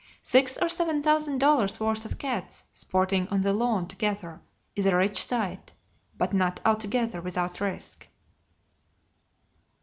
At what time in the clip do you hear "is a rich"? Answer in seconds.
4.75-5.23